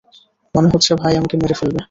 [0.55, 1.79] মনে হচ্ছে ভাই আমাকে মেরে ফেলবে।